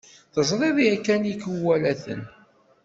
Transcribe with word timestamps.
Teẓriḍ 0.33 0.77
yakan 0.85 1.23
ikuwalaten? 1.33 2.21